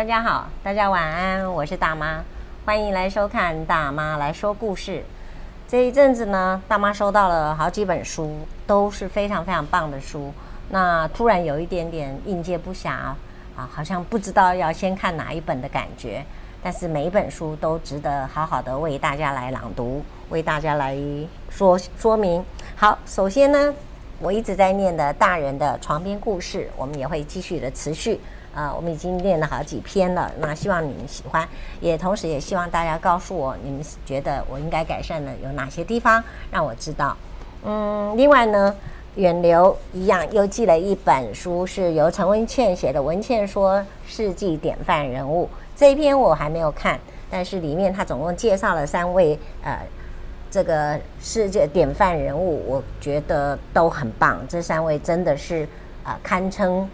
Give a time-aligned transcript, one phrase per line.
[0.00, 2.24] 大家好，大家晚安，我是大妈，
[2.64, 5.04] 欢迎来收看大妈来说故事。
[5.68, 8.34] 这一阵子呢，大妈收到了好几本书，
[8.66, 10.32] 都是非常非常棒的书。
[10.70, 16.24] 那突然有一点点应接不暇啊，好像不知道要先看哪一本的感觉。
[16.62, 20.96] 但是每一本书都值得好好的为大家来朗读，为大家来
[21.50, 22.42] 说说明。
[22.74, 23.74] 好，首先呢，
[24.20, 28.20] 我一直在念的大人的床边故事，我们也会继续的持续。
[28.52, 31.48] 啊、呃，我们已经念了好几篇了，那希望你们喜欢，
[31.80, 37.16] 也同时也希望大家告诉我，你们觉得我应该改善的有哪些地方，让我知道。
[37.64, 38.74] 嗯，另外呢，
[39.14, 45.44] 远流一样又寄了一本书，是由陈文茜写的《文茜说世纪典范人物》，
[45.74, 46.98] 这一篇我还没有看，
[47.30, 49.78] 但是里面他总共介绍了三位呃，
[50.50, 55.66] 这个世界典范人物，我觉得都很棒，这三位真的是
[56.02, 56.88] 啊、堪称。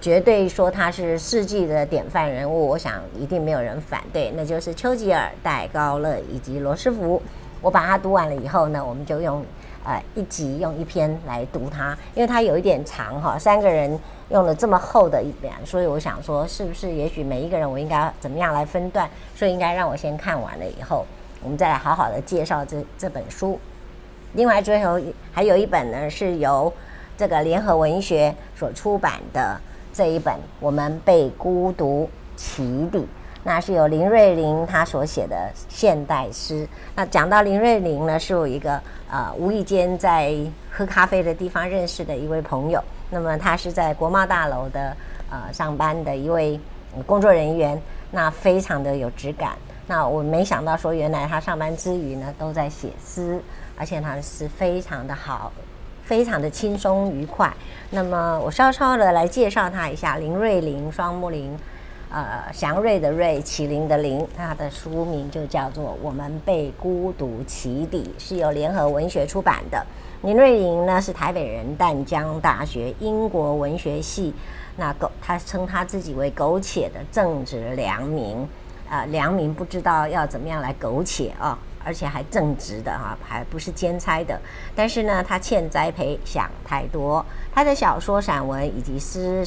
[0.00, 7.20] 绝对说他是世纪的典范人物，我想一定没有人反对，那就是丘吉尔、戴高乐以及罗斯福。
[7.60, 9.44] 我把它读完了以后呢，我们就用
[9.84, 13.98] 呃一集用一篇来读它，因为它有一点长哈，三个人
[14.28, 19.10] 用了这么厚的一本，所以我想说，是不是也许每一个人我应该怎么样来分段？
[19.34, 21.04] 所以应该让我先看完了以后，
[21.42, 23.58] 我们再来好好的介绍这这本书。
[24.34, 25.00] 另外最后
[25.32, 26.72] 还有一本呢，是由
[27.16, 29.60] 这个联合文学所出版的。
[29.90, 32.98] 这一本《我们被孤独起底》，
[33.42, 36.68] 那是由林瑞玲她所写的现代诗。
[36.94, 40.36] 那讲到林瑞玲呢，是我一个呃无意间在
[40.70, 42.80] 喝咖啡的地方认识的一位朋友。
[43.10, 44.96] 那么他是在国贸大楼的
[45.30, 46.60] 呃上班的一位
[47.04, 47.80] 工作人员，
[48.12, 49.56] 那非常的有质感。
[49.88, 53.42] 那我没想到说，原来他上班之余呢都在写诗，
[53.76, 55.52] 而且他的诗非常的好。
[56.04, 57.52] 非常的轻松愉快。
[57.90, 61.54] 那么我稍稍的来介绍他一下，林瑞玲，双木林，
[62.10, 69.84] 呃，祥瑞的瑞，麒麟的麟，他的书名就叫做《我们被孤独起底》，是由联合文学出版的。
[70.22, 74.32] 林瑞玲呢是台北人，淡江大学英国文学系，
[74.78, 78.48] 那苟他称他自己为苟且的正直良民，
[78.90, 81.58] 呃，良民不知道要怎么样来苟且啊。
[81.84, 84.38] 而且还正直的哈，还不是兼差的。
[84.74, 87.24] 但是呢，他欠栽培，想太多。
[87.54, 89.42] 他的小说、散文以及诗、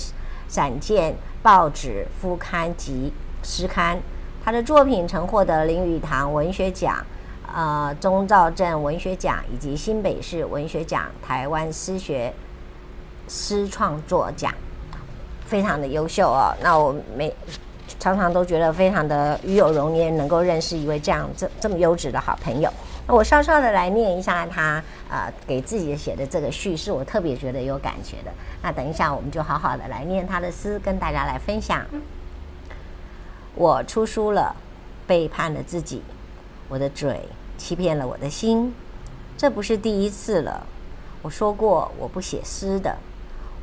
[0.48, 1.14] 散见、
[1.44, 3.14] 报纸、副刊及
[3.44, 4.00] 诗刊，
[4.44, 7.06] 他的作品曾获得林语堂文学奖、
[7.54, 12.34] 呃钟兆政文学奖以及新北市文学奖、台湾诗学
[13.28, 14.52] 诗创作奖，
[15.46, 16.56] 非常的优秀哦。
[16.64, 17.32] 那我没。
[18.00, 22.72] 常常都觉得非常的与有荣焉，能够认识一位这样这这么优质的好朋友。
[23.08, 28.32] 那我稍稍的来念一下他呃给自己写的这个序，是我特别觉得有感觉的。
[28.62, 31.86] 那等一下我们就好好的来念他的诗，跟大家来分享。
[33.56, 34.56] 我出书了，
[35.06, 36.02] 背叛了自己，
[36.70, 37.22] 我的嘴
[37.58, 38.74] 欺骗了我的心，
[39.38, 40.66] 这不是第一次了。
[41.22, 42.96] 我说过我不写诗的，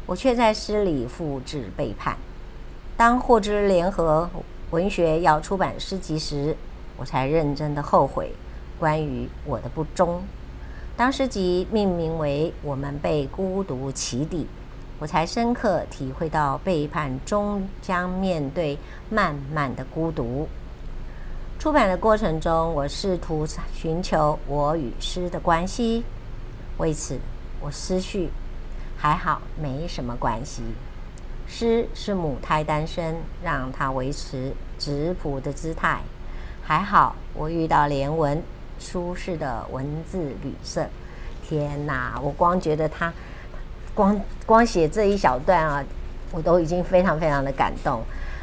[0.05, 2.17] 我却在诗里复制背叛。
[2.99, 4.29] 当获知联合
[4.73, 6.57] 文学要出版诗集时，
[6.97, 8.33] 我才认真的后悔
[8.77, 10.21] 关于我的不忠。
[10.97, 14.43] 当诗集命名为《我们被孤独起底》，
[14.99, 18.77] 我才深刻体会到背叛终将面对
[19.09, 20.49] 漫漫的孤独。
[21.57, 26.03] 出版的过程中，我试图寻求我与诗的关系，
[26.79, 27.17] 为此
[27.61, 28.29] 我思绪，
[28.97, 30.63] 还好没什么关系。
[31.51, 35.99] 诗是母胎单身，让他维持质朴的姿态。
[36.63, 38.41] 还好我遇到连文，
[38.79, 40.87] 舒适的文字旅社。
[41.43, 43.11] 天哪，我光觉得他，
[43.95, 45.83] 光光写这一小段啊，
[46.31, 48.03] 我都已经非常非常的感动。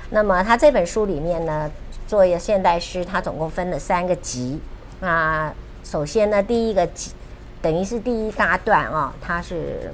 [0.09, 1.69] 那么他这本书里面呢，
[2.07, 4.59] 作为现代诗，他总共分了三个集。
[4.99, 7.11] 那首先呢，第一个集
[7.61, 9.94] 等于是第一大段啊，它是。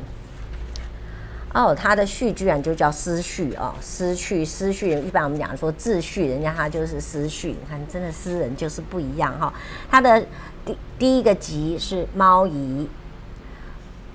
[1.54, 7.50] 哦，他的序居然就叫诗序哦，诗序诗序，一般我们讲说秩序，人家他就是诗序。
[7.50, 9.54] 你看，真的诗人就是不一样哈、
[9.90, 10.26] 他的
[10.66, 12.88] 第第一个集是猫疑，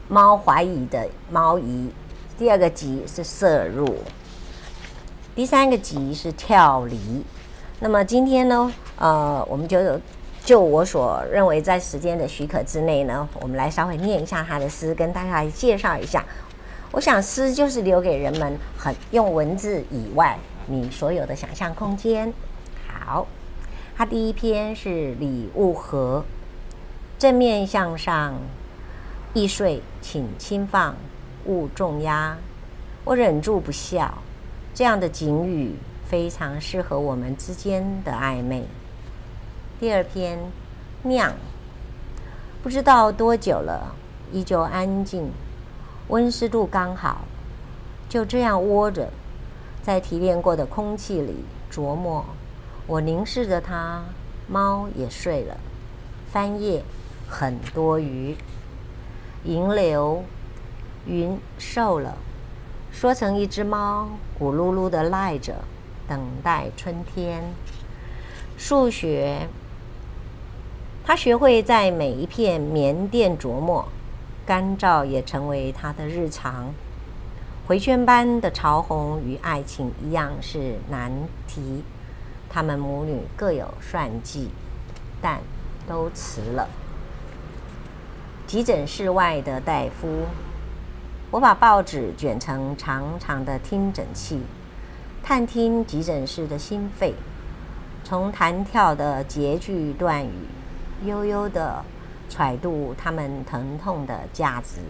[0.09, 1.91] 猫怀疑的猫疑；
[2.39, 3.85] 第二个集是摄入；
[5.35, 7.23] 第三个集是跳离。
[7.81, 10.01] 那么今天呢，呃，我们就
[10.43, 16.25] 就我所认为在时间的许可之内呢，我们来稍微念一下他的诗，跟大家来介绍一下。
[16.97, 22.33] 我想诗就是留给人们很用文字以外你所有的想象空间。
[22.89, 23.27] 好，
[23.95, 26.25] 它第一篇是礼物盒，
[27.19, 28.33] 正面向上，
[29.35, 30.97] 易碎，请轻放，
[31.45, 32.35] 勿重压。
[33.05, 34.17] 我忍住不笑，
[34.73, 35.75] 这样的警语
[36.07, 38.65] 非常适合我们之间的暧昧。
[39.79, 40.39] 第二篇，
[41.03, 41.35] 酿，
[42.63, 43.95] 不知道多久了，
[44.33, 45.31] 依旧安静，
[46.09, 47.23] 温湿度刚好，
[48.09, 49.11] 就这样窝着，
[49.83, 52.25] 在提炼过的空气里琢磨。
[52.87, 54.05] 我凝视着它，
[54.47, 55.57] 猫也睡了，
[56.31, 56.85] 翻页
[57.29, 58.37] 很多余，
[59.43, 60.23] 银流，
[61.07, 62.17] 云瘦了，
[62.93, 65.57] 缩成一只猫，咕噜噜地赖着，
[66.07, 67.43] 等待春天。
[68.57, 69.49] 数学。
[71.05, 73.87] 他学会在每一片棉垫琢磨，
[74.47, 76.73] 干燥也成为他的日常。
[77.67, 81.11] 回旋般的潮红与爱情一样是难
[81.49, 81.83] 题。
[82.49, 84.51] 他们母女各有算计，
[85.21, 85.41] 但
[85.89, 86.69] 都辞了。
[88.47, 90.27] 急诊室外的大夫，
[91.33, 94.41] 我把报纸卷成长长的听诊器，
[95.25, 97.15] 探听急诊室的心肺，
[98.05, 100.31] 从弹跳的节句断语。
[101.05, 101.85] 悠悠的
[102.29, 104.81] 揣度他们疼痛的价值。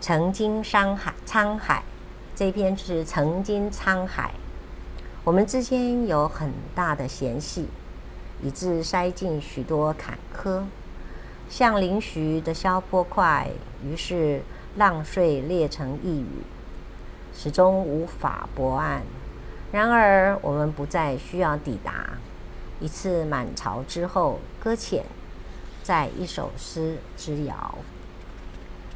[0.00, 1.82] 曾经山海沧海，
[2.34, 4.30] 这篇是曾经沧海。
[5.24, 7.68] 我们之间有很大的嫌隙，
[8.40, 10.62] 以致塞进许多坎坷，
[11.48, 13.48] 像嶙峋的消波块，
[13.84, 14.42] 于是
[14.76, 16.44] 浪碎裂成一语，
[17.34, 19.02] 始终无法驳岸。
[19.72, 22.10] 然而，我们不再需要抵达。
[22.80, 25.04] 一次满潮之后搁浅，
[25.82, 27.74] 在一首诗之遥。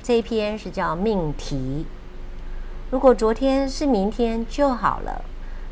[0.02, 1.86] 这一篇是叫命题。
[2.90, 5.24] 如果昨天是明天就好了，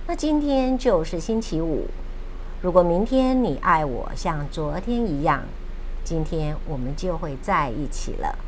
[0.07, 1.87] 那今天就是星期五。
[2.63, 5.43] 如果明天你爱我像昨天一样，
[6.05, 8.39] 今天我们就会在一起了。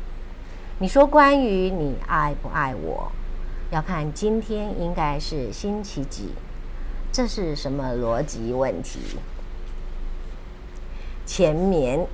[0.79, 3.11] 你说关于你爱不爱我，
[3.69, 6.29] 要看今天应该是星期几，
[7.11, 8.99] 这是什么逻辑问题？
[11.25, 12.07] 前眠，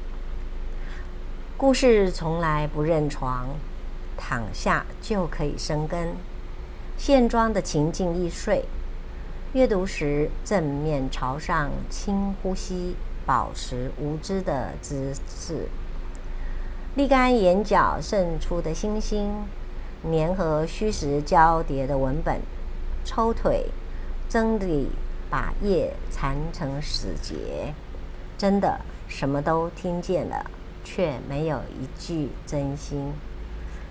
[1.56, 3.48] 故事从来不认床，
[4.16, 6.16] 躺下就可以生根。
[6.98, 8.66] 线装的情境易碎，
[9.54, 12.96] 阅读时正面朝上，轻呼吸，
[13.26, 15.68] 保持无知的姿势。
[16.96, 19.46] 沥干眼角渗出的星星，
[20.12, 22.42] 粘合虚实交叠的文本，
[23.04, 23.68] 抽腿，
[24.30, 24.90] 真理
[25.30, 27.74] 把夜缠成死结，
[28.38, 28.80] 真的。
[29.08, 30.46] 什么都听见了，
[30.84, 33.14] 却没有一句真心。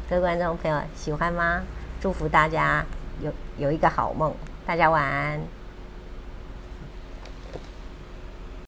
[0.08, 1.62] 各位观众朋友，喜欢吗？
[2.00, 2.84] 祝福大家
[3.20, 4.32] 有有一个好梦，
[4.66, 5.40] 大家晚安。